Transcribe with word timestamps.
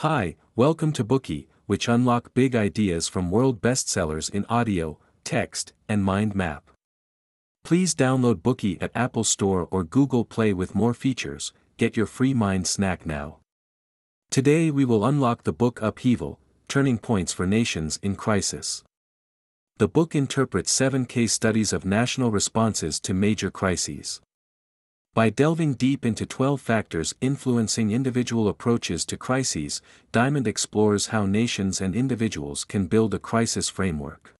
Hi, 0.00 0.36
welcome 0.54 0.92
to 0.92 1.02
Bookey, 1.02 1.46
which 1.64 1.88
unlock 1.88 2.34
big 2.34 2.54
ideas 2.54 3.08
from 3.08 3.30
world 3.30 3.62
bestsellers 3.62 4.28
in 4.28 4.44
audio, 4.50 4.98
text, 5.24 5.72
and 5.88 6.04
mind 6.04 6.34
map. 6.34 6.70
Please 7.64 7.94
download 7.94 8.42
Bookey 8.42 8.76
at 8.82 8.90
Apple 8.94 9.24
Store 9.24 9.66
or 9.70 9.84
Google 9.84 10.26
Play 10.26 10.52
with 10.52 10.74
more 10.74 10.92
features. 10.92 11.54
Get 11.78 11.96
your 11.96 12.04
free 12.04 12.34
mind 12.34 12.66
snack 12.66 13.06
now. 13.06 13.38
Today 14.30 14.70
we 14.70 14.84
will 14.84 15.02
unlock 15.02 15.44
the 15.44 15.54
book 15.54 15.80
Upheaval, 15.80 16.38
Turning 16.68 16.98
Points 16.98 17.32
for 17.32 17.46
Nations 17.46 17.98
in 18.02 18.16
Crisis. 18.16 18.84
The 19.78 19.88
book 19.88 20.14
interprets 20.14 20.70
seven 20.70 21.06
case 21.06 21.32
studies 21.32 21.72
of 21.72 21.86
national 21.86 22.30
responses 22.30 23.00
to 23.00 23.14
major 23.14 23.50
crises. 23.50 24.20
By 25.16 25.30
delving 25.30 25.76
deep 25.76 26.04
into 26.04 26.26
12 26.26 26.60
factors 26.60 27.14
influencing 27.22 27.90
individual 27.90 28.48
approaches 28.48 29.06
to 29.06 29.16
crises, 29.16 29.80
Diamond 30.12 30.46
explores 30.46 31.06
how 31.06 31.24
nations 31.24 31.80
and 31.80 31.96
individuals 31.96 32.64
can 32.64 32.86
build 32.86 33.14
a 33.14 33.18
crisis 33.18 33.70
framework. 33.70 34.34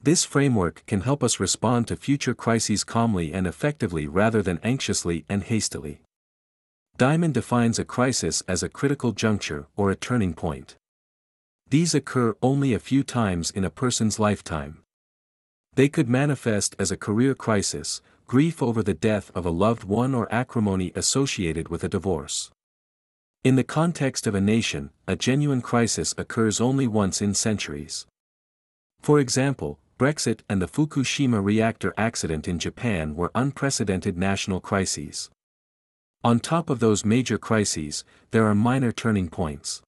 This 0.00 0.24
framework 0.24 0.84
can 0.86 1.00
help 1.00 1.24
us 1.24 1.40
respond 1.40 1.88
to 1.88 1.96
future 1.96 2.34
crises 2.34 2.84
calmly 2.84 3.32
and 3.32 3.48
effectively 3.48 4.06
rather 4.06 4.42
than 4.42 4.60
anxiously 4.62 5.24
and 5.28 5.42
hastily. 5.42 6.02
Diamond 6.96 7.34
defines 7.34 7.80
a 7.80 7.84
crisis 7.84 8.44
as 8.46 8.62
a 8.62 8.68
critical 8.68 9.10
juncture 9.10 9.66
or 9.76 9.90
a 9.90 9.96
turning 9.96 10.34
point. 10.34 10.76
These 11.68 11.96
occur 11.96 12.36
only 12.40 12.74
a 12.74 12.78
few 12.78 13.02
times 13.02 13.50
in 13.50 13.64
a 13.64 13.70
person's 13.70 14.20
lifetime. 14.20 14.84
They 15.74 15.88
could 15.88 16.08
manifest 16.08 16.76
as 16.78 16.92
a 16.92 16.96
career 16.96 17.34
crisis, 17.34 18.02
grief 18.30 18.62
over 18.62 18.80
the 18.80 18.94
death 18.94 19.28
of 19.34 19.44
a 19.44 19.50
loved 19.50 19.82
one 19.82 20.14
or 20.14 20.32
acrimony 20.32 20.92
associated 20.94 21.66
with 21.68 21.82
a 21.82 21.88
divorce. 21.88 22.48
In 23.42 23.56
the 23.56 23.64
context 23.64 24.24
of 24.24 24.36
a 24.36 24.40
nation, 24.40 24.90
a 25.08 25.16
genuine 25.16 25.60
crisis 25.60 26.14
occurs 26.16 26.60
only 26.60 26.86
once 26.86 27.20
in 27.20 27.34
centuries. 27.34 28.06
For 29.02 29.18
example, 29.18 29.80
Brexit 29.98 30.42
and 30.48 30.62
the 30.62 30.68
Fukushima 30.68 31.44
reactor 31.44 31.92
accident 31.96 32.46
in 32.46 32.60
Japan 32.60 33.16
were 33.16 33.32
unprecedented 33.34 34.16
national 34.16 34.60
crises. 34.60 35.28
On 36.22 36.38
top 36.38 36.70
of 36.70 36.78
those 36.78 37.04
major 37.04 37.36
crises, 37.36 38.04
there 38.30 38.46
are 38.46 38.54
minor 38.54 38.92
turning 38.92 39.28
points. 39.28 39.82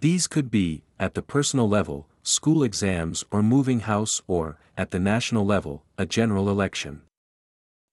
These 0.00 0.26
could 0.26 0.50
be, 0.50 0.82
at 0.98 1.14
the 1.14 1.22
personal 1.22 1.68
level, 1.68 2.08
school 2.24 2.64
exams 2.64 3.24
or 3.30 3.44
moving 3.44 3.78
house 3.86 4.22
or, 4.26 4.58
at 4.76 4.90
the 4.90 4.98
national 4.98 5.46
level, 5.46 5.84
a 5.96 6.04
general 6.04 6.50
election. 6.50 7.02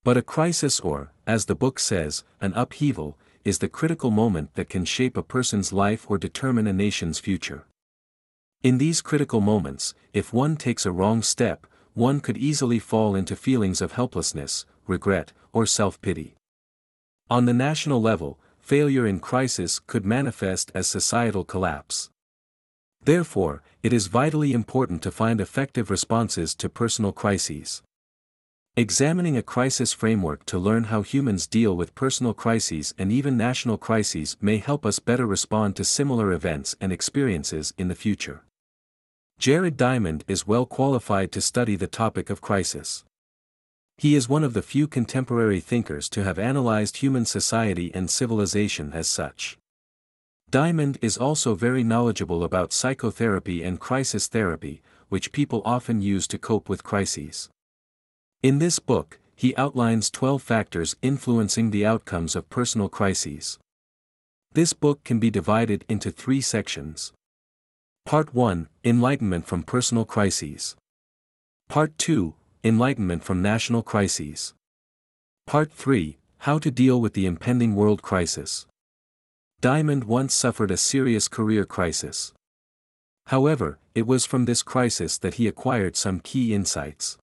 But 0.04 0.18
a 0.18 0.24
crisis 0.24 0.80
or, 0.80 1.12
as 1.28 1.46
the 1.46 1.56
book 1.56 1.80
says, 1.80 2.24
an 2.40 2.54
upheaval, 2.56 3.18
is 3.44 3.60
the 3.60 3.70
critical 3.70 4.10
moment 4.10 4.56
that 4.56 4.70
can 4.70 4.84
shape 4.84 5.16
a 5.16 5.24
person's 5.24 5.72
life 5.72 6.10
or 6.10 6.18
determine 6.18 6.66
a 6.66 6.74
nation's 6.74 7.20
future. 7.20 7.66
In 8.64 8.78
these 8.78 9.02
critical 9.02 9.42
moments, 9.42 9.94
if 10.14 10.34
one 10.34 10.56
takes 10.56 10.86
a 10.86 10.92
wrong 10.92 11.22
step, 11.22 11.68
one 11.94 12.20
could 12.20 12.38
easily 12.38 12.80
fall 12.80 13.16
into 13.16 13.36
feelings 13.36 13.82
of 13.82 13.94
helplessness, 13.94 14.66
regret, 14.88 15.34
or 15.54 15.66
self-pity. 15.66 16.36
On 17.30 17.46
the 17.46 17.54
national 17.54 18.02
level, 18.02 18.40
failure 18.60 19.06
in 19.06 19.20
crisis 19.20 19.80
could 19.80 20.06
manifest 20.06 20.72
as 20.74 20.88
societal 20.88 21.44
collapse. 21.44 22.10
Therefore, 23.04 23.64
it 23.84 23.94
is 23.94 24.08
vitally 24.08 24.54
important 24.54 25.02
to 25.04 25.12
find 25.12 25.42
effective 25.42 25.90
responses 25.90 26.54
to 26.56 26.70
personal 26.70 27.12
crises. 27.12 27.82
Examining 28.78 29.36
a 29.36 29.44
crisis 29.44 29.92
framework 29.92 30.46
to 30.46 30.58
learn 30.58 30.86
how 30.86 31.02
humans 31.02 31.46
deal 31.46 31.76
with 31.76 31.94
personal 31.94 32.34
crises 32.34 32.94
and 32.98 33.12
even 33.12 33.36
national 33.36 33.78
crises 33.78 34.38
may 34.40 34.60
help 34.60 34.86
us 34.86 34.98
better 34.98 35.26
respond 35.26 35.76
to 35.76 35.84
similar 35.84 36.32
events 36.32 36.74
and 36.80 36.94
experiences 36.94 37.74
in 37.78 37.90
the 37.90 37.96
future. 37.96 38.46
Jared 39.38 39.76
Diamond 39.76 40.24
is 40.26 40.48
well 40.48 40.66
qualified 40.66 41.34
to 41.34 41.42
study 41.42 41.76
the 41.76 41.86
topic 41.86 42.30
of 42.30 42.40
crisis. 42.40 43.04
He 43.98 44.16
is 44.16 44.30
one 44.30 44.44
of 44.44 44.54
the 44.54 44.62
few 44.62 44.88
contemporary 44.88 45.60
thinkers 45.60 46.08
to 46.08 46.24
have 46.24 46.40
analyzed 46.40 46.98
human 46.98 47.26
society 47.26 47.92
and 47.94 48.10
civilization 48.10 48.94
as 48.94 49.10
such. 49.10 49.58
Diamond 50.50 50.98
is 51.02 51.18
also 51.18 51.56
very 51.56 51.84
knowledgeable 51.84 52.42
about 52.42 52.72
psychotherapy 52.72 53.64
and 53.64 53.82
crisis 53.82 54.28
therapy, 54.28 54.82
which 55.10 55.34
people 55.34 55.62
often 55.66 56.02
use 56.02 56.26
to 56.28 56.38
cope 56.38 56.70
with 56.70 56.84
crises. 56.84 57.50
In 58.44 58.58
this 58.58 58.80
book, 58.80 59.20
he 59.36 59.56
outlines 59.56 60.10
12 60.10 60.42
factors 60.42 60.96
influencing 61.04 61.70
the 61.70 61.86
outcomes 61.86 62.36
of 62.36 62.50
personal 62.50 62.90
crises. 62.90 63.60
This 64.54 64.74
book 64.74 65.04
can 65.04 65.20
be 65.20 65.30
divided 65.30 65.86
into 65.88 66.10
three 66.10 66.42
sections. 66.42 67.14
Part 68.04 68.34
1 68.34 68.68
Enlightenment 68.84 69.46
from 69.46 69.62
Personal 69.62 70.06
Crises. 70.06 70.76
Part 71.70 71.96
2 72.00 72.34
Enlightenment 72.64 73.24
from 73.24 73.44
National 73.44 73.84
Crises. 73.84 74.56
Part 75.46 75.72
3 75.72 76.18
How 76.40 76.58
to 76.58 76.72
Deal 76.72 77.00
with 77.00 77.14
the 77.14 77.28
Impending 77.28 77.76
World 77.76 78.02
Crisis. 78.02 78.66
Diamond 79.62 80.06
once 80.06 80.34
suffered 80.34 80.72
a 80.72 80.78
serious 80.78 81.28
career 81.28 81.64
crisis. 81.64 82.34
However, 83.28 83.78
it 83.94 84.08
was 84.08 84.26
from 84.26 84.46
this 84.46 84.64
crisis 84.64 85.20
that 85.20 85.36
he 85.36 85.48
acquired 85.48 85.96
some 85.96 86.20
key 86.20 86.56
insights. 86.56 87.20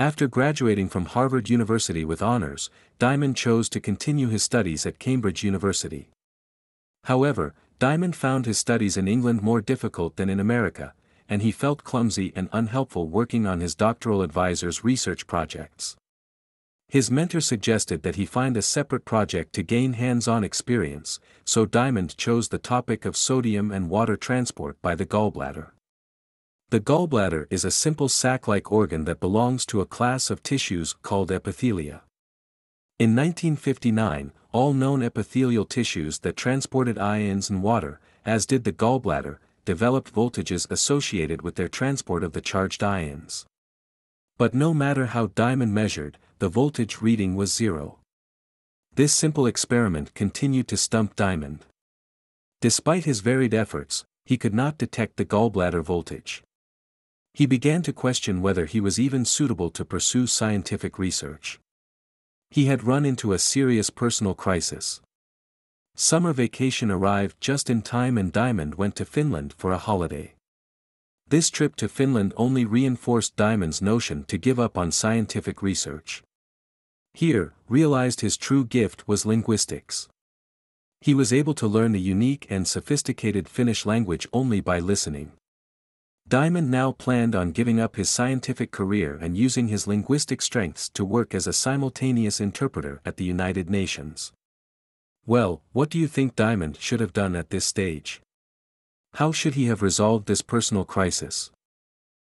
After 0.00 0.28
graduating 0.28 0.90
from 0.90 1.06
Harvard 1.06 1.50
University 1.50 2.04
with 2.04 2.22
honors, 2.22 2.70
Diamond 3.00 3.36
chose 3.36 3.68
to 3.70 3.80
continue 3.80 4.28
his 4.28 4.44
studies 4.44 4.86
at 4.86 5.00
Cambridge 5.00 5.42
University. 5.42 6.08
However, 7.04 7.52
Diamond 7.80 8.14
found 8.14 8.46
his 8.46 8.58
studies 8.58 8.96
in 8.96 9.08
England 9.08 9.42
more 9.42 9.60
difficult 9.60 10.14
than 10.14 10.30
in 10.30 10.38
America, 10.38 10.94
and 11.28 11.42
he 11.42 11.50
felt 11.50 11.82
clumsy 11.82 12.32
and 12.36 12.48
unhelpful 12.52 13.08
working 13.08 13.44
on 13.44 13.58
his 13.58 13.74
doctoral 13.74 14.22
advisor's 14.22 14.84
research 14.84 15.26
projects. 15.26 15.96
His 16.86 17.10
mentor 17.10 17.40
suggested 17.40 18.04
that 18.04 18.14
he 18.14 18.24
find 18.24 18.56
a 18.56 18.62
separate 18.62 19.04
project 19.04 19.52
to 19.54 19.64
gain 19.64 19.94
hands-on 19.94 20.44
experience, 20.44 21.18
so 21.44 21.66
Diamond 21.66 22.16
chose 22.16 22.50
the 22.50 22.58
topic 22.58 23.04
of 23.04 23.16
sodium 23.16 23.72
and 23.72 23.90
water 23.90 24.16
transport 24.16 24.80
by 24.80 24.94
the 24.94 25.06
gallbladder. 25.06 25.72
The 26.70 26.80
gallbladder 26.80 27.46
is 27.48 27.64
a 27.64 27.70
simple 27.70 28.10
sac-like 28.10 28.70
organ 28.70 29.06
that 29.06 29.20
belongs 29.20 29.64
to 29.66 29.80
a 29.80 29.86
class 29.86 30.28
of 30.28 30.42
tissues 30.42 30.92
called 31.00 31.30
epithelia. 31.30 32.02
In 32.98 33.16
1959, 33.16 34.32
all 34.52 34.74
known 34.74 35.02
epithelial 35.02 35.64
tissues 35.64 36.18
that 36.18 36.36
transported 36.36 36.98
ions 36.98 37.48
and 37.48 37.62
water, 37.62 38.00
as 38.26 38.44
did 38.44 38.64
the 38.64 38.72
gallbladder, 38.72 39.38
developed 39.64 40.12
voltages 40.12 40.70
associated 40.70 41.40
with 41.40 41.54
their 41.54 41.68
transport 41.68 42.22
of 42.22 42.34
the 42.34 42.42
charged 42.42 42.84
ions. 42.84 43.46
But 44.36 44.52
no 44.52 44.74
matter 44.74 45.06
how 45.06 45.28
Diamond 45.28 45.72
measured, 45.72 46.18
the 46.38 46.50
voltage 46.50 47.00
reading 47.00 47.34
was 47.34 47.54
zero. 47.54 47.98
This 48.94 49.14
simple 49.14 49.46
experiment 49.46 50.12
continued 50.12 50.68
to 50.68 50.76
stump 50.76 51.16
Diamond. 51.16 51.64
Despite 52.60 53.06
his 53.06 53.20
varied 53.20 53.54
efforts, 53.54 54.04
he 54.26 54.36
could 54.36 54.52
not 54.52 54.76
detect 54.76 55.16
the 55.16 55.24
gallbladder 55.24 55.82
voltage. 55.82 56.42
He 57.38 57.46
began 57.46 57.82
to 57.82 57.92
question 57.92 58.42
whether 58.42 58.66
he 58.66 58.80
was 58.80 58.98
even 58.98 59.24
suitable 59.24 59.70
to 59.70 59.84
pursue 59.84 60.26
scientific 60.26 60.98
research. 60.98 61.60
He 62.50 62.64
had 62.64 62.82
run 62.82 63.04
into 63.04 63.32
a 63.32 63.38
serious 63.38 63.90
personal 63.90 64.34
crisis. 64.34 65.00
Summer 65.94 66.32
vacation 66.32 66.90
arrived 66.90 67.40
just 67.40 67.70
in 67.70 67.82
time 67.82 68.18
and 68.18 68.32
Diamond 68.32 68.74
went 68.74 68.96
to 68.96 69.04
Finland 69.04 69.54
for 69.56 69.70
a 69.70 69.78
holiday. 69.78 70.34
This 71.28 71.48
trip 71.48 71.76
to 71.76 71.88
Finland 71.88 72.34
only 72.36 72.64
reinforced 72.64 73.36
Diamond's 73.36 73.80
notion 73.80 74.24
to 74.24 74.36
give 74.36 74.58
up 74.58 74.76
on 74.76 74.90
scientific 74.90 75.62
research. 75.62 76.24
Here, 77.14 77.54
realized 77.68 78.20
his 78.20 78.36
true 78.36 78.64
gift 78.64 79.06
was 79.06 79.24
linguistics. 79.24 80.08
He 81.00 81.14
was 81.14 81.32
able 81.32 81.54
to 81.54 81.68
learn 81.68 81.92
the 81.92 82.00
unique 82.00 82.48
and 82.50 82.66
sophisticated 82.66 83.48
Finnish 83.48 83.86
language 83.86 84.26
only 84.32 84.60
by 84.60 84.80
listening. 84.80 85.30
Diamond 86.28 86.70
now 86.70 86.92
planned 86.92 87.34
on 87.34 87.52
giving 87.52 87.80
up 87.80 87.96
his 87.96 88.10
scientific 88.10 88.70
career 88.70 89.18
and 89.18 89.34
using 89.34 89.68
his 89.68 89.86
linguistic 89.86 90.42
strengths 90.42 90.90
to 90.90 91.02
work 91.02 91.34
as 91.34 91.46
a 91.46 91.54
simultaneous 91.54 92.38
interpreter 92.38 93.00
at 93.02 93.16
the 93.16 93.24
United 93.24 93.70
Nations. 93.70 94.30
Well, 95.24 95.62
what 95.72 95.88
do 95.88 95.98
you 95.98 96.06
think 96.06 96.36
Diamond 96.36 96.76
should 96.76 97.00
have 97.00 97.14
done 97.14 97.34
at 97.34 97.48
this 97.48 97.64
stage? 97.64 98.20
How 99.14 99.32
should 99.32 99.54
he 99.54 99.66
have 99.66 99.80
resolved 99.80 100.26
this 100.26 100.42
personal 100.42 100.84
crisis? 100.84 101.50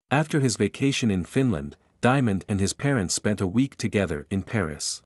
After 0.09 0.39
his 0.39 0.57
vacation 0.57 1.11
in 1.11 1.23
Finland, 1.23 1.75
Diamond 2.01 2.45
and 2.49 2.59
his 2.59 2.73
parents 2.73 3.13
spent 3.13 3.41
a 3.41 3.47
week 3.47 3.75
together 3.77 4.25
in 4.31 4.41
Paris. 4.41 5.03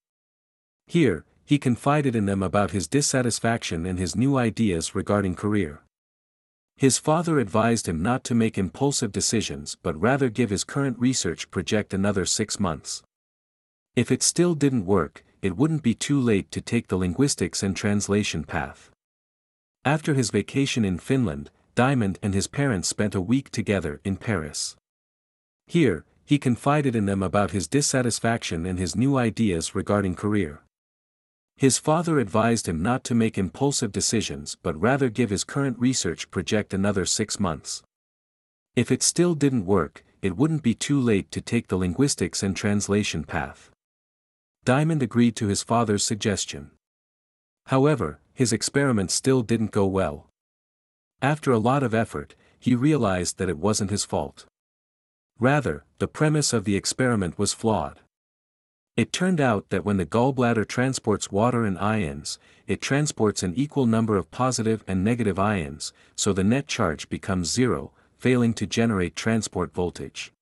Here, 0.85 1.25
he 1.43 1.59
confided 1.59 2.15
in 2.15 2.25
them 2.25 2.41
about 2.41 2.71
his 2.71 2.87
dissatisfaction 2.87 3.85
and 3.85 3.99
his 3.99 4.15
new 4.15 4.37
ideas 4.37 4.95
regarding 4.95 5.35
career. 5.35 5.81
His 6.77 6.99
father 6.99 7.39
advised 7.39 7.87
him 7.87 8.03
not 8.03 8.23
to 8.25 8.35
make 8.35 8.55
impulsive 8.55 9.11
decisions 9.11 9.75
but 9.81 9.99
rather 9.99 10.29
give 10.29 10.51
his 10.51 10.63
current 10.63 10.99
research 10.99 11.49
project 11.49 11.91
another 11.91 12.23
six 12.23 12.59
months. 12.59 13.01
If 13.95 14.11
it 14.11 14.21
still 14.21 14.53
didn't 14.53 14.85
work, 14.85 15.25
it 15.41 15.57
wouldn't 15.57 15.81
be 15.81 15.95
too 15.95 16.19
late 16.19 16.51
to 16.51 16.61
take 16.61 16.87
the 16.87 16.97
linguistics 16.97 17.63
and 17.63 17.75
translation 17.75 18.43
path. 18.43 18.91
After 19.83 20.13
his 20.13 20.29
vacation 20.29 20.85
in 20.85 20.99
Finland, 20.99 21.49
Diamond 21.73 22.19
and 22.21 22.35
his 22.35 22.45
parents 22.47 22.87
spent 22.87 23.15
a 23.15 23.21
week 23.21 23.49
together 23.49 23.99
in 24.03 24.17
Paris. 24.17 24.75
Here, 25.65 26.05
he 26.25 26.37
confided 26.37 26.95
in 26.95 27.05
them 27.05 27.23
about 27.23 27.51
his 27.51 27.67
dissatisfaction 27.67 28.67
and 28.67 28.77
his 28.77 28.95
new 28.95 29.17
ideas 29.17 29.73
regarding 29.73 30.13
career. 30.13 30.61
His 31.57 31.79
father 31.79 32.19
advised 32.19 32.67
him 32.67 32.83
not 32.83 33.03
to 33.05 33.15
make 33.15 33.35
impulsive 33.35 33.91
decisions 33.91 34.55
but 34.61 34.79
rather 34.79 35.09
give 35.09 35.31
his 35.31 35.43
current 35.43 35.79
research 35.79 36.29
project 36.29 36.71
another 36.71 37.03
six 37.03 37.39
months. 37.39 37.81
If 38.75 38.91
it 38.91 39.01
still 39.01 39.33
didn't 39.33 39.65
work, 39.65 40.05
it 40.21 40.37
wouldn't 40.37 40.61
be 40.61 40.75
too 40.75 40.99
late 40.99 41.31
to 41.31 41.41
take 41.41 41.67
the 41.67 41.77
linguistics 41.77 42.43
and 42.43 42.55
translation 42.55 43.23
path. 43.23 43.71
Diamond 44.65 45.01
agreed 45.01 45.35
to 45.37 45.47
his 45.47 45.63
father's 45.63 46.03
suggestion. 46.03 46.69
However, 47.67 48.19
his 48.35 48.53
experiment 48.53 49.09
still 49.09 49.41
didn't 49.41 49.71
go 49.71 49.87
well. 49.87 50.27
After 51.23 51.51
a 51.51 51.57
lot 51.57 51.81
of 51.81 51.95
effort, 51.95 52.35
he 52.59 52.75
realized 52.75 53.39
that 53.39 53.49
it 53.49 53.57
wasn't 53.57 53.89
his 53.89 54.05
fault. 54.05 54.45
Rather, 55.39 55.85
the 55.97 56.07
premise 56.07 56.53
of 56.53 56.65
the 56.65 56.75
experiment 56.75 57.39
was 57.39 57.53
flawed. 57.53 58.01
It 58.97 59.13
turned 59.13 59.39
out 59.39 59.69
that 59.69 59.85
when 59.85 59.97
the 59.97 60.07
gallbladder 60.07 60.67
transports 60.67 61.31
water 61.31 61.63
and 61.65 61.77
ions, 61.77 62.39
it 62.65 62.81
transports 62.81 63.43
an 63.43 63.53
equal 63.55 63.85
number 63.85 64.17
of 64.17 64.31
positive 64.31 64.83
and 64.87 65.03
negative 65.03 65.37
ions, 65.37 65.93
so 66.15 66.33
the 66.33 66.43
net 66.43 66.67
charge 66.67 67.07
becomes 67.07 67.51
zero, 67.51 67.91
failing 68.17 68.55
to 68.55 68.65
generate 68.65 69.15
transport 69.15 69.71
voltage. 69.71 70.33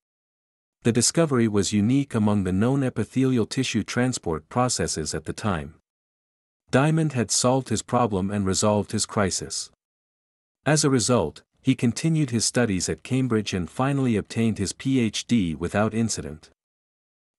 The 0.84 0.94
discovery 0.94 1.50
was 1.50 1.74
unique 1.74 2.16
among 2.16 2.46
the 2.46 2.54
known 2.54 2.82
epithelial 2.82 3.46
tissue 3.46 3.84
transport 3.84 4.48
processes 4.48 5.14
at 5.14 5.26
the 5.26 5.34
time. 5.34 5.76
Diamond 6.72 7.12
had 7.12 7.32
solved 7.32 7.68
his 7.68 7.82
problem 7.82 8.32
and 8.32 8.46
resolved 8.46 8.94
his 8.94 9.06
crisis. 9.06 9.70
As 10.66 10.86
a 10.86 10.90
result, 10.90 11.44
he 11.62 11.76
continued 11.76 12.30
his 12.30 12.46
studies 12.46 12.88
at 12.88 13.04
Cambridge 13.04 13.54
and 13.54 13.70
finally 13.70 14.16
obtained 14.16 14.60
his 14.60 14.72
PhD 14.72 15.58
without 15.58 15.94
incident. 15.94 16.52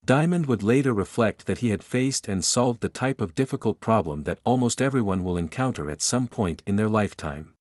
Diamond 0.06 0.46
would 0.46 0.62
later 0.62 0.92
reflect 0.92 1.46
that 1.46 1.58
he 1.58 1.70
had 1.70 1.82
faced 1.82 2.28
and 2.28 2.44
solved 2.44 2.80
the 2.80 2.88
type 2.88 3.20
of 3.20 3.34
difficult 3.34 3.80
problem 3.80 4.22
that 4.22 4.38
almost 4.44 4.80
everyone 4.80 5.24
will 5.24 5.36
encounter 5.36 5.90
at 5.90 6.00
some 6.00 6.28
point 6.28 6.62
in 6.64 6.76
their 6.76 6.88
lifetime. 6.88 7.54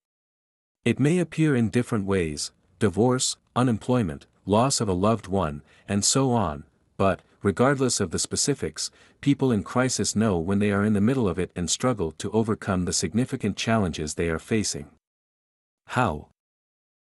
It 0.86 1.00
may 1.00 1.18
appear 1.18 1.56
in 1.56 1.70
different 1.70 2.06
ways 2.06 2.52
divorce, 2.78 3.38
unemployment, 3.56 4.28
loss 4.46 4.80
of 4.80 4.88
a 4.88 4.94
loved 4.94 5.26
one, 5.26 5.64
and 5.88 6.06
so 6.06 6.34
on, 6.34 6.66
but, 6.98 7.22
regardless 7.42 8.00
of 8.00 8.12
the 8.12 8.20
specifics, 8.20 8.92
people 9.22 9.52
in 9.52 9.64
crisis 9.64 10.16
know 10.16 10.38
when 10.38 10.60
they 10.60 10.70
are 10.70 10.86
in 10.86 10.94
the 10.94 11.02
middle 11.02 11.28
of 11.28 11.40
it 11.40 11.50
and 11.56 11.68
struggle 11.68 12.12
to 12.12 12.30
overcome 12.32 12.86
the 12.86 12.94
significant 12.94 13.58
challenges 13.58 14.14
they 14.14 14.30
are 14.30 14.38
facing. 14.38 14.86
How? 15.88 16.28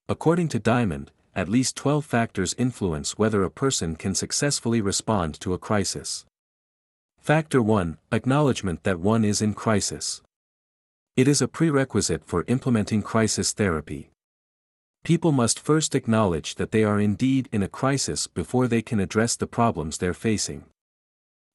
According 0.09 0.47
to 0.51 0.61
Diamond, 0.61 1.11
at 1.35 1.49
least 1.49 1.77
12 1.77 2.05
factors 2.05 2.55
influence 2.59 3.19
whether 3.19 3.43
a 3.43 3.51
person 3.51 3.97
can 3.97 4.15
successfully 4.15 4.81
respond 4.81 5.39
to 5.41 5.53
a 5.53 5.59
crisis. 5.59 6.25
Factor 7.19 7.61
1 7.61 7.99
Acknowledgement 8.13 8.85
that 8.85 9.01
one 9.01 9.25
is 9.25 9.43
in 9.43 9.55
crisis. 9.55 10.23
It 11.17 11.27
is 11.27 11.41
a 11.41 11.49
prerequisite 11.49 12.25
for 12.27 12.45
implementing 12.49 13.03
crisis 13.03 13.53
therapy. 13.53 14.11
People 15.05 15.33
must 15.33 15.61
first 15.61 15.95
acknowledge 15.95 16.55
that 16.55 16.71
they 16.71 16.85
are 16.85 16.99
indeed 16.99 17.49
in 17.53 17.63
a 17.63 17.69
crisis 17.69 18.27
before 18.27 18.69
they 18.69 18.83
can 18.83 19.01
address 19.01 19.37
the 19.37 19.47
problems 19.47 19.99
they're 19.99 20.15
facing. 20.15 20.65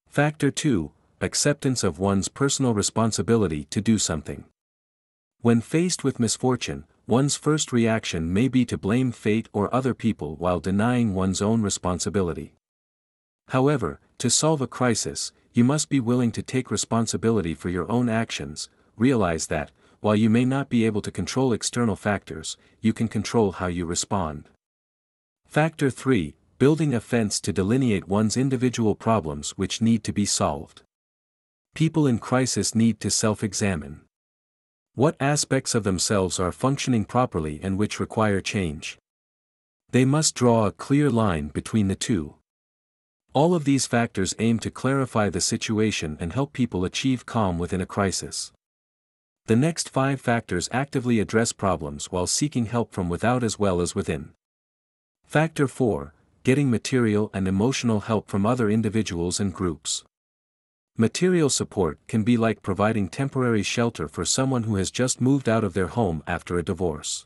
Factor 0.08 0.50
2 0.50 0.92
Acceptance 1.20 1.84
of 1.84 1.98
one's 1.98 2.28
personal 2.28 2.72
responsibility 2.72 3.64
to 3.64 3.80
do 3.80 3.98
something. 3.98 4.44
When 5.42 5.60
faced 5.60 6.02
with 6.02 6.18
misfortune, 6.18 6.84
one's 7.10 7.34
first 7.34 7.72
reaction 7.72 8.32
may 8.32 8.46
be 8.46 8.64
to 8.64 8.78
blame 8.78 9.10
fate 9.10 9.48
or 9.52 9.74
other 9.74 9.92
people 9.94 10.36
while 10.36 10.60
denying 10.60 11.12
one's 11.12 11.42
own 11.42 11.60
responsibility. 11.60 12.54
However, 13.48 13.98
to 14.18 14.30
solve 14.30 14.60
a 14.60 14.68
crisis, 14.68 15.32
you 15.52 15.64
must 15.64 15.88
be 15.88 15.98
willing 15.98 16.30
to 16.30 16.42
take 16.42 16.70
responsibility 16.70 17.52
for 17.52 17.68
your 17.68 17.90
own 17.90 18.08
actions, 18.08 18.68
realize 18.96 19.48
that, 19.48 19.72
while 19.98 20.14
you 20.14 20.30
may 20.30 20.44
not 20.44 20.68
be 20.68 20.86
able 20.86 21.02
to 21.02 21.10
control 21.10 21.52
external 21.52 21.96
factors, 21.96 22.56
you 22.80 22.92
can 22.92 23.08
control 23.08 23.52
how 23.52 23.66
you 23.66 23.84
respond. 23.84 24.48
Factor 25.48 25.90
3 25.90 26.36
Building 26.58 26.94
a 26.94 27.00
fence 27.00 27.40
to 27.40 27.52
delineate 27.52 28.06
one's 28.06 28.36
individual 28.36 28.94
problems 28.94 29.50
which 29.52 29.80
need 29.80 30.04
to 30.04 30.12
be 30.12 30.26
solved. 30.26 30.82
People 31.74 32.06
in 32.06 32.20
crisis 32.20 32.72
need 32.74 33.00
to 33.00 33.10
self 33.10 33.42
examine. 33.42 34.02
What 34.94 35.16
aspects 35.20 35.76
of 35.76 35.84
themselves 35.84 36.40
are 36.40 36.50
functioning 36.50 37.04
properly 37.04 37.60
and 37.62 37.78
which 37.78 38.00
require 38.00 38.40
change? 38.40 38.98
They 39.92 40.04
must 40.04 40.34
draw 40.34 40.66
a 40.66 40.72
clear 40.72 41.08
line 41.10 41.48
between 41.48 41.86
the 41.86 41.94
two. 41.94 42.34
All 43.32 43.54
of 43.54 43.64
these 43.64 43.86
factors 43.86 44.34
aim 44.40 44.58
to 44.58 44.70
clarify 44.70 45.30
the 45.30 45.40
situation 45.40 46.16
and 46.18 46.32
help 46.32 46.52
people 46.52 46.84
achieve 46.84 47.24
calm 47.24 47.56
within 47.56 47.80
a 47.80 47.86
crisis. 47.86 48.52
The 49.46 49.54
next 49.54 49.88
five 49.88 50.20
factors 50.20 50.68
actively 50.72 51.20
address 51.20 51.52
problems 51.52 52.10
while 52.10 52.26
seeking 52.26 52.66
help 52.66 52.92
from 52.92 53.08
without 53.08 53.44
as 53.44 53.58
well 53.58 53.80
as 53.80 53.94
within. 53.94 54.30
Factor 55.24 55.68
4 55.68 56.12
Getting 56.42 56.70
material 56.70 57.30
and 57.32 57.46
emotional 57.46 58.00
help 58.00 58.28
from 58.28 58.44
other 58.44 58.68
individuals 58.68 59.38
and 59.38 59.54
groups. 59.54 60.04
Material 61.00 61.48
support 61.48 61.98
can 62.08 62.24
be 62.24 62.36
like 62.36 62.60
providing 62.60 63.08
temporary 63.08 63.62
shelter 63.62 64.06
for 64.06 64.26
someone 64.26 64.64
who 64.64 64.74
has 64.76 64.90
just 64.90 65.18
moved 65.18 65.48
out 65.48 65.64
of 65.64 65.72
their 65.72 65.86
home 65.86 66.22
after 66.26 66.58
a 66.58 66.62
divorce. 66.62 67.24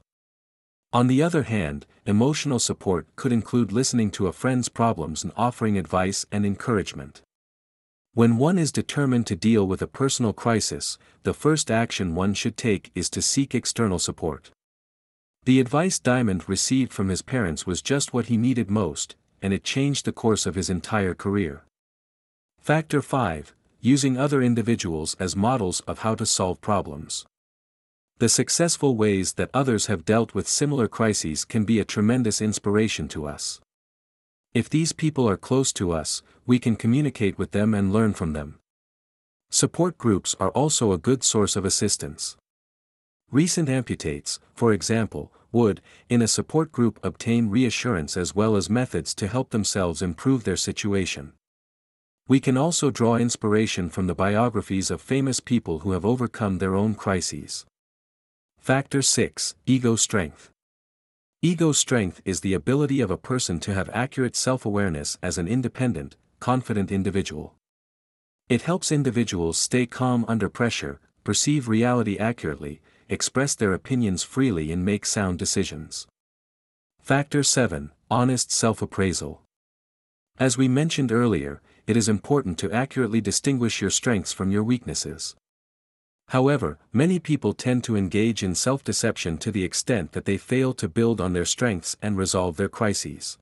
On 0.93 1.09
the 1.09 1.21
other 1.21 1.43
hand, 1.43 1.85
emotional 2.07 2.61
support 2.61 3.09
could 3.17 3.33
include 3.33 3.73
listening 3.73 4.13
to 4.13 4.29
a 4.29 4.33
friend's 4.33 4.69
problems 4.69 5.25
and 5.25 5.33
offering 5.37 5.77
advice 5.77 6.25
and 6.31 6.47
encouragement. 6.47 7.23
When 8.13 8.37
one 8.37 8.61
is 8.61 8.71
determined 8.71 9.27
to 9.27 9.35
deal 9.35 9.67
with 9.67 9.83
a 9.83 9.89
personal 9.89 10.33
crisis, 10.33 10.97
the 11.25 11.35
first 11.35 11.69
action 11.69 12.15
one 12.15 12.33
should 12.35 12.57
take 12.57 12.93
is 12.95 13.11
to 13.11 13.21
seek 13.21 13.57
external 13.57 13.99
support. 13.99 14.53
The 15.47 15.59
advice 15.59 15.99
Diamond 15.99 16.49
received 16.49 16.93
from 16.93 17.09
his 17.09 17.23
parents 17.23 17.67
was 17.67 17.83
just 17.83 18.15
what 18.15 18.27
he 18.27 18.37
needed 18.37 18.71
most, 18.71 19.17
and 19.43 19.53
it 19.53 19.65
changed 19.65 20.05
the 20.05 20.13
course 20.13 20.47
of 20.47 20.55
his 20.55 20.71
entire 20.71 21.13
career. 21.15 21.65
Factor 22.61 23.03
5 23.03 23.53
using 23.85 24.17
other 24.17 24.41
individuals 24.41 25.15
as 25.21 25.37
models 25.37 25.81
of 25.81 25.99
how 25.99 26.15
to 26.15 26.25
solve 26.25 26.59
problems. 26.63 27.27
The 28.17 28.31
successful 28.31 28.97
ways 28.97 29.35
that 29.35 29.51
others 29.53 29.87
have 29.87 30.07
dealt 30.07 30.35
with 30.35 30.49
similar 30.49 30.89
crises 30.89 31.45
can 31.45 31.65
be 31.65 31.79
a 31.79 31.85
tremendous 31.85 32.41
inspiration 32.41 33.09
to 33.09 33.27
us. 33.27 33.61
If 34.55 34.71
these 34.71 34.93
people 34.93 35.29
are 35.29 35.37
close 35.37 35.71
to 35.75 35.93
us, 35.93 36.23
we 36.47 36.59
can 36.59 36.77
communicate 36.77 37.37
with 37.37 37.51
them 37.51 37.75
and 37.75 37.93
learn 37.93 38.15
from 38.15 38.33
them. 38.33 38.59
Support 39.51 39.99
groups 39.99 40.35
are 40.41 40.51
also 40.53 40.93
a 40.93 40.99
good 40.99 41.23
source 41.23 41.55
of 41.55 41.67
assistance. 41.67 42.39
Recent 43.31 43.69
amputates, 43.69 44.39
for 44.55 44.73
example, 44.73 45.31
would, 45.53 45.83
in 46.09 46.23
a 46.23 46.29
support 46.29 46.73
group 46.73 46.99
obtain 47.03 47.51
reassurance 47.51 48.17
as 48.17 48.35
well 48.35 48.57
as 48.57 48.71
methods 48.71 49.15
to 49.17 49.29
help 49.29 49.51
themselves 49.51 50.01
improve 50.01 50.45
their 50.45 50.57
situation. 50.57 51.35
We 52.27 52.41
can 52.41 52.57
also 52.57 52.91
draw 52.91 53.17
inspiration 53.17 53.91
from 53.91 54.07
the 54.07 54.15
biographies 54.15 54.91
of 54.91 55.03
famous 55.03 55.41
people 55.41 55.81
who 55.81 55.93
have 55.93 56.07
overcome 56.07 56.57
their 56.57 56.75
own 56.75 56.95
crises. 56.95 57.67
Factor 58.59 59.03
6 59.03 59.55
Ego 59.67 59.95
Strength. 59.95 60.49
Ego 61.43 61.73
strength 61.73 62.23
is 62.25 62.41
the 62.41 62.55
ability 62.55 63.03
of 63.03 63.11
a 63.11 63.19
person 63.19 63.61
to 63.61 63.75
have 63.75 63.91
accurate 63.93 64.35
self 64.35 64.65
awareness 64.65 65.19
as 65.23 65.37
an 65.37 65.47
independent, 65.47 66.17
confident 66.41 66.91
individual. 66.91 67.53
It 68.49 68.63
helps 68.63 68.91
individuals 68.91 69.59
stay 69.59 69.85
calm 69.85 70.25
under 70.27 70.49
pressure, 70.49 71.01
perceive 71.25 71.69
reality 71.69 72.17
accurately, 72.17 72.81
express 73.11 73.55
their 73.55 73.75
opinions 73.75 74.23
freely, 74.23 74.73
and 74.73 74.83
make 74.83 75.05
sound 75.05 75.39
decisions. 75.39 76.07
Factor 77.03 77.43
7 77.43 77.91
Honest 78.11 78.51
self 78.51 78.81
appraisal. 78.81 79.43
As 80.39 80.57
we 80.57 80.67
mentioned 80.67 81.13
earlier, 81.13 81.61
it 81.87 81.97
is 81.97 82.09
important 82.09 82.59
to 82.59 82.73
accurately 82.73 83.21
distinguish 83.21 83.81
your 83.81 83.91
strengths 83.91 84.33
from 84.33 84.51
your 84.51 84.65
weaknesses. 84.65 85.37
However, 86.29 86.79
many 86.93 87.19
people 87.19 87.53
tend 87.53 87.85
to 87.85 87.97
engage 87.97 88.43
in 88.43 88.55
self-deception 88.55 89.39
to 89.39 89.51
the 89.51 89.65
extent 89.65 90.13
that 90.13 90.25
they 90.25 90.39
fail 90.39 90.73
to 90.75 90.89
build 90.89 91.21
on 91.21 91.35
their 91.35 91.45
strengths 91.45 91.97
and 92.01 92.17
resolve 92.17 92.57
their 92.57 92.69
crises. 92.69 93.39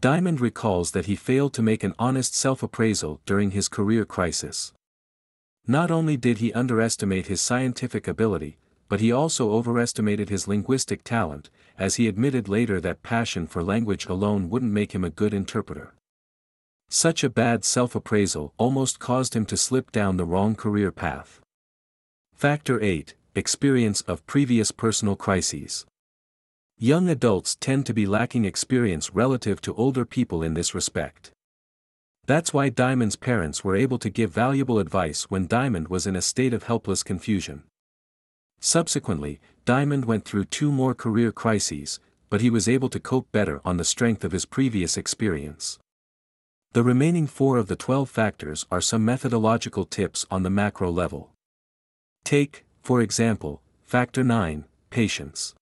Diamond 0.00 0.40
recalls 0.40 0.92
that 0.92 1.06
he 1.06 1.14
failed 1.14 1.52
to 1.54 1.62
make 1.62 1.84
an 1.84 1.94
honest 1.98 2.34
self-appraisal 2.34 3.20
during 3.26 3.50
his 3.50 3.68
career 3.68 4.04
crisis. 4.04 4.72
Not 5.66 5.90
only 5.90 6.16
did 6.16 6.38
he 6.38 6.52
underestimate 6.54 7.28
his 7.28 7.40
scientific 7.40 8.08
ability, 8.08 8.58
but 8.88 9.00
he 9.00 9.12
also 9.12 9.52
overestimated 9.52 10.28
his 10.28 10.48
linguistic 10.48 11.04
talent, 11.04 11.50
as 11.78 11.96
he 11.96 12.08
admitted 12.08 12.48
later 12.48 12.80
that 12.80 13.02
passion 13.02 13.46
for 13.46 13.62
language 13.62 14.06
alone 14.06 14.50
wouldn't 14.50 14.72
make 14.72 14.92
him 14.92 15.04
a 15.04 15.10
good 15.10 15.32
interpreter. 15.32 15.94
Such 16.94 17.24
a 17.24 17.30
bad 17.30 17.64
self-appraisal 17.64 18.52
almost 18.58 18.98
caused 18.98 19.34
him 19.34 19.46
to 19.46 19.56
slip 19.56 19.92
down 19.92 20.18
the 20.18 20.26
wrong 20.26 20.54
career 20.54 20.92
path. 20.92 21.40
Factor 22.34 22.82
8 22.82 23.14
experience 23.34 24.02
of 24.02 24.26
previous 24.26 24.70
personal 24.70 25.16
crises. 25.16 25.86
Young 26.78 27.08
adults 27.08 27.54
tend 27.54 27.86
to 27.86 27.94
be 27.94 28.04
lacking 28.04 28.44
experience 28.44 29.14
relative 29.14 29.62
to 29.62 29.74
older 29.74 30.04
people 30.04 30.42
in 30.42 30.52
this 30.52 30.74
respect. 30.74 31.30
That's 32.26 32.52
why 32.52 32.68
Diamond's 32.68 33.16
parents 33.16 33.64
were 33.64 33.74
able 33.74 33.98
to 33.98 34.10
give 34.10 34.30
valuable 34.30 34.78
advice 34.78 35.30
when 35.30 35.46
Diamond 35.46 35.88
was 35.88 36.06
in 36.06 36.14
a 36.14 36.20
state 36.20 36.52
of 36.52 36.64
helpless 36.64 37.02
confusion. 37.02 37.62
Subsequently, 38.60 39.40
Diamond 39.64 40.04
went 40.04 40.26
through 40.26 40.44
two 40.44 40.70
more 40.70 40.94
career 40.94 41.32
crises, 41.32 42.00
but 42.28 42.42
he 42.42 42.50
was 42.50 42.68
able 42.68 42.90
to 42.90 43.00
cope 43.00 43.32
better 43.32 43.62
on 43.64 43.78
the 43.78 43.84
strength 43.84 44.24
of 44.24 44.32
his 44.32 44.44
previous 44.44 44.98
experience. 44.98 45.78
The 46.74 46.82
remaining 46.82 47.26
four 47.26 47.58
of 47.58 47.66
the 47.66 47.76
12 47.76 48.08
factors 48.08 48.64
are 48.70 48.80
some 48.80 49.04
methodological 49.04 49.84
tips 49.84 50.24
on 50.30 50.42
the 50.42 50.48
macro 50.48 50.90
level. 50.90 51.30
Take, 52.24 52.64
for 52.80 53.02
example, 53.02 53.60
Factor 53.84 54.24
9, 54.24 54.64
Patience. 54.88 55.54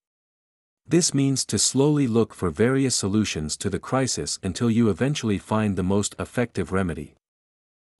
This 0.87 1.13
means 1.13 1.43
to 1.45 1.59
slowly 1.59 2.07
look 2.07 2.33
for 2.33 2.49
various 2.49 2.95
solutions 2.95 3.57
to 3.57 3.69
the 3.69 3.77
crisis 3.77 4.39
until 4.41 4.71
you 4.71 4.89
eventually 4.89 5.37
find 5.37 5.75
the 5.75 5.83
most 5.83 6.15
effective 6.17 6.71
remedy. 6.71 7.15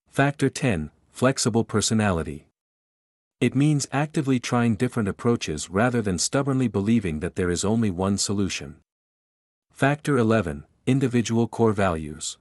Factor 0.08 0.50
10 0.50 0.90
Flexible 1.12 1.66
Personality. 1.66 2.48
It 3.42 3.56
means 3.56 3.90
actively 3.92 4.40
trying 4.40 4.76
different 4.76 5.10
approaches 5.10 5.70
rather 5.70 6.02
than 6.02 6.18
stubbornly 6.18 6.70
believing 6.70 7.20
that 7.20 7.36
there 7.36 7.50
is 7.50 7.66
only 7.66 7.92
one 7.92 8.18
solution. 8.18 8.78
Factor 9.70 10.18
11 10.18 10.64
Individual 10.86 11.50
Core 11.50 11.74
Values. 11.74 12.38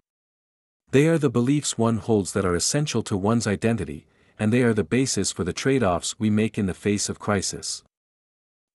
They 0.92 1.06
are 1.06 1.18
the 1.18 1.30
beliefs 1.30 1.78
one 1.78 1.98
holds 1.98 2.32
that 2.32 2.44
are 2.44 2.56
essential 2.56 3.02
to 3.04 3.16
one's 3.16 3.46
identity, 3.46 4.06
and 4.38 4.52
they 4.52 4.62
are 4.62 4.74
the 4.74 4.84
basis 4.84 5.30
for 5.30 5.44
the 5.44 5.52
trade 5.52 5.82
offs 5.82 6.18
we 6.18 6.30
make 6.30 6.58
in 6.58 6.66
the 6.66 6.74
face 6.74 7.08
of 7.08 7.18
crisis. 7.18 7.84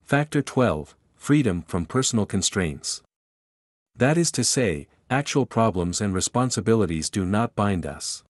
Factor 0.04 0.42
12 0.42 0.96
freedom 1.16 1.64
from 1.64 1.88
personal 1.88 2.26
constraints. 2.28 3.02
That 3.96 4.16
is 4.16 4.32
to 4.34 4.44
say, 4.44 4.88
actual 5.10 5.48
problems 5.48 6.00
and 6.00 6.14
responsibilities 6.14 7.10
do 7.10 7.26
not 7.26 7.56
bind 7.56 7.84
us. 7.84 8.24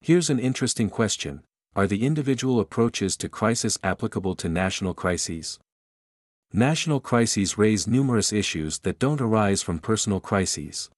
Here's 0.00 0.28
an 0.28 0.40
interesting 0.40 0.90
question 0.90 1.42
Are 1.76 1.86
the 1.86 2.04
individual 2.04 2.58
approaches 2.58 3.16
to 3.18 3.28
crisis 3.28 3.78
applicable 3.84 4.34
to 4.36 4.48
national 4.48 4.92
crises? 4.92 5.60
National 6.52 6.98
crises 6.98 7.56
raise 7.56 7.86
numerous 7.86 8.32
issues 8.32 8.80
that 8.80 8.98
don't 8.98 9.20
arise 9.20 9.62
from 9.62 9.78
personal 9.78 10.18
crises. 10.18 10.90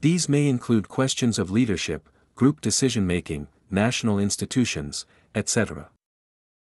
These 0.00 0.28
may 0.28 0.48
include 0.48 0.88
questions 0.88 1.38
of 1.38 1.50
leadership, 1.50 2.08
group 2.34 2.60
decision 2.60 3.06
making, 3.06 3.48
national 3.70 4.18
institutions, 4.18 5.06
etc. 5.34 5.88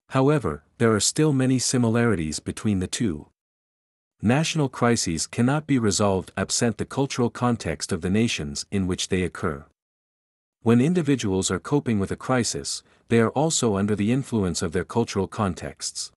However, 0.08 0.64
there 0.78 0.94
are 0.94 1.00
still 1.00 1.32
many 1.32 1.58
similarities 1.58 2.40
between 2.40 2.78
the 2.80 2.86
two. 2.86 3.28
National 4.22 4.68
crises 4.68 5.26
cannot 5.26 5.66
be 5.66 5.78
resolved 5.78 6.32
absent 6.36 6.78
the 6.78 6.84
cultural 6.84 7.30
context 7.30 7.92
of 7.92 8.00
the 8.00 8.10
nations 8.10 8.66
in 8.70 8.86
which 8.86 9.08
they 9.08 9.22
occur. 9.22 9.64
When 10.62 10.80
individuals 10.80 11.50
are 11.50 11.58
coping 11.58 11.98
with 11.98 12.10
a 12.10 12.16
crisis, 12.16 12.82
they 13.08 13.20
are 13.20 13.30
also 13.30 13.76
under 13.76 13.96
the 13.96 14.12
influence 14.12 14.62
of 14.62 14.72
their 14.72 14.84
cultural 14.84 15.26
contexts. 15.26 16.12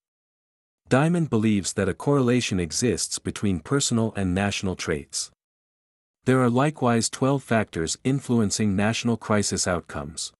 Diamond 0.90 1.30
believes 1.30 1.74
that 1.74 1.88
a 1.88 1.94
correlation 1.94 2.60
exists 2.60 3.20
between 3.20 3.60
personal 3.60 4.14
and 4.16 4.36
national 4.36 4.76
traits. 4.76 5.32
There 6.26 6.42
are 6.42 6.50
likewise 6.50 7.10
12 7.10 7.44
factors 7.44 7.98
influencing 8.06 8.78
national 8.78 9.18
crisis 9.18 9.68
outcomes. 9.68 10.32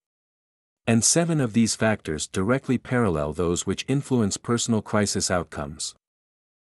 And 0.86 1.04
seven 1.04 1.42
of 1.42 1.52
these 1.52 1.76
factors 1.76 2.26
directly 2.26 2.78
parallel 2.78 3.34
those 3.34 3.66
which 3.66 3.84
influence 3.86 4.38
personal 4.38 4.80
crisis 4.80 5.30
outcomes. 5.30 5.94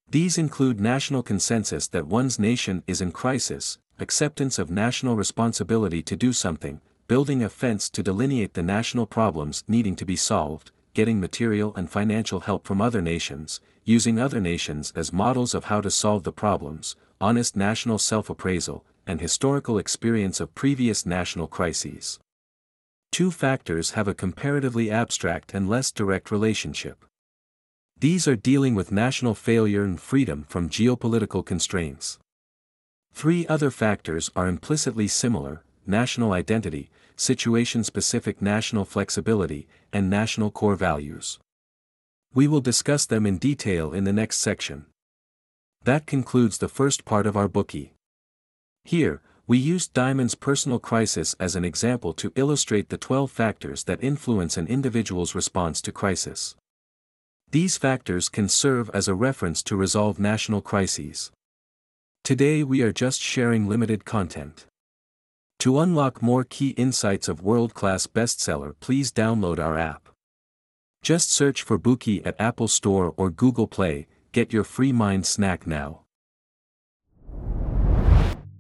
These 0.10 0.40
include 0.40 0.80
national 0.80 1.22
consensus 1.22 1.88
that 1.90 2.08
one's 2.08 2.40
nation 2.40 2.82
is 2.88 3.00
in 3.00 3.12
crisis, 3.12 3.78
acceptance 4.00 4.58
of 4.58 4.72
national 4.72 5.16
responsibility 5.16 6.02
to 6.02 6.16
do 6.16 6.34
something, 6.34 6.82
building 7.08 7.44
a 7.44 7.50
fence 7.50 7.92
to 7.92 8.02
delineate 8.02 8.56
the 8.56 8.64
national 8.64 9.06
problems 9.06 9.64
needing 9.68 9.96
to 9.98 10.06
be 10.06 10.16
solved, 10.16 10.72
getting 10.96 11.20
material 11.20 11.76
and 11.76 11.92
financial 11.92 12.40
help 12.40 12.66
from 12.66 12.82
other 12.82 13.04
nations, 13.04 13.62
using 13.84 14.18
other 14.18 14.42
nations 14.42 14.92
as 14.96 15.14
models 15.14 15.54
of 15.54 15.66
how 15.66 15.80
to 15.80 15.92
solve 15.92 16.24
the 16.24 16.32
problems, 16.32 16.96
honest 17.22 17.56
national 17.56 18.00
self-appraisal, 18.00 18.84
and 19.08 19.22
historical 19.22 19.78
experience 19.78 20.40
of 20.40 20.56
previous 20.56 21.06
national 21.06 21.48
crises. 21.48 22.20
Two 23.12 23.32
factors 23.32 23.92
have 23.92 24.08
a 24.08 24.14
comparatively 24.14 24.92
abstract 24.92 25.54
and 25.54 25.70
less 25.70 25.92
direct 25.92 26.32
relationship. 26.32 27.06
These 27.98 28.28
are 28.28 28.36
dealing 28.36 28.76
with 28.76 28.92
national 28.92 29.36
failure 29.36 29.84
and 29.84 30.00
freedom 30.00 30.46
from 30.50 30.70
geopolitical 30.70 31.46
constraints. 31.46 32.20
Three 33.14 33.48
other 33.48 33.72
factors 33.72 34.30
are 34.36 34.48
implicitly 34.48 35.08
similar 35.08 35.64
national 35.88 36.34
identity, 36.34 36.90
situation 37.16 37.84
specific 37.84 38.42
national 38.42 38.86
flexibility, 38.86 39.68
and 39.94 40.10
national 40.10 40.52
core 40.52 40.76
values. 40.76 41.40
We 42.34 42.48
will 42.48 42.60
discuss 42.60 43.06
them 43.06 43.26
in 43.26 43.38
detail 43.38 43.94
in 43.94 44.04
the 44.04 44.12
next 44.12 44.40
section. 44.40 44.88
That 45.84 46.06
concludes 46.06 46.58
the 46.58 46.68
first 46.68 47.06
part 47.06 47.28
of 47.28 47.38
our 47.38 47.48
Bookey. 47.48 47.92
Here, 48.88 49.20
we 49.48 49.58
used 49.58 49.94
Diamond's 49.94 50.36
personal 50.36 50.78
crisis 50.78 51.36
as 51.40 51.56
an 51.56 51.66
example 51.66 52.14
to 52.14 52.32
illustrate 52.36 52.90
the 52.90 53.00
12 53.00 53.32
factors 53.32 53.84
that 53.86 54.04
influence 54.04 54.58
an 54.58 54.68
individual's 54.68 55.34
response 55.34 55.82
to 55.82 55.92
crisis. 55.92 56.56
These 57.50 57.78
factors 57.78 58.30
can 58.30 58.48
serve 58.48 58.92
as 58.94 59.08
a 59.08 59.16
reference 59.16 59.64
to 59.64 59.76
resolve 59.76 60.20
national 60.20 60.62
crises. 60.62 61.32
Today 62.24 62.64
we 62.64 62.84
are 62.84 62.94
just 62.94 63.22
sharing 63.22 63.68
limited 63.68 64.06
content. 64.06 64.68
To 65.60 65.80
unlock 65.80 66.22
more 66.22 66.44
key 66.44 66.70
insights 66.70 67.28
of 67.28 67.42
world-class 67.42 68.06
bestseller 68.06 68.76
please 68.80 69.12
download 69.12 69.58
our 69.58 69.80
app. 69.80 70.10
Just 71.02 71.32
search 71.32 71.64
for 71.64 71.80
Bookey 71.80 72.24
at 72.24 72.40
Apple 72.40 72.68
Store 72.68 73.16
or 73.18 73.32
Google 73.32 73.68
Play, 73.68 74.06
get 74.32 74.54
your 74.54 74.64
free 74.64 74.92
mind 74.92 75.26
snack 75.26 75.66
now. 75.66 76.05